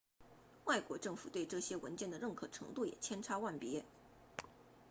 [0.65, 3.85] 外国政府对这些文件的认可程度也千差万别